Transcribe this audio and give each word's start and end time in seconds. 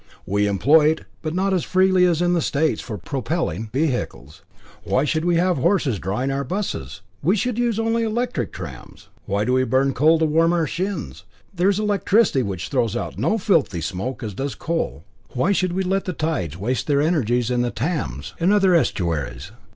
We 0.25 0.47
employ 0.47 0.87
it, 0.89 1.01
but 1.21 1.35
not 1.35 1.53
as 1.53 1.63
freely 1.63 2.05
as 2.07 2.23
in 2.23 2.33
the 2.33 2.41
States, 2.41 2.81
for 2.81 2.97
propelling 2.97 3.69
vehicles. 3.71 4.41
Why 4.83 5.05
should 5.05 5.23
we 5.23 5.35
have 5.35 5.57
horses 5.57 5.99
drawing 5.99 6.31
our 6.31 6.43
buses? 6.43 7.01
We 7.21 7.35
should 7.35 7.59
use 7.59 7.77
only 7.77 8.01
electric 8.01 8.51
trams. 8.51 9.09
Why 9.27 9.45
do 9.45 9.53
we 9.53 9.63
burn 9.63 9.93
coal 9.93 10.17
to 10.17 10.25
warm 10.25 10.53
our 10.53 10.65
shins? 10.65 11.23
There 11.53 11.69
is 11.69 11.77
electricity, 11.79 12.41
which 12.41 12.69
throws 12.69 12.95
out 12.95 13.19
no 13.19 13.37
filthy 13.37 13.79
smoke 13.81 14.23
as 14.23 14.33
does 14.33 14.55
coal. 14.55 15.03
Why 15.33 15.51
should 15.51 15.73
we 15.73 15.83
let 15.83 16.05
the 16.05 16.13
tides 16.13 16.57
waste 16.57 16.87
their 16.87 17.03
energies 17.03 17.51
in 17.51 17.61
the 17.61 17.69
Thames? 17.69 18.33
in 18.39 18.51
other 18.51 18.73
estuaries? 18.73 19.51